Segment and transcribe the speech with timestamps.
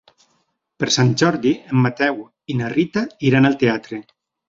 [0.83, 2.19] Per Sant Jordi en Mateu
[2.55, 4.05] i na Rita iran al teatre.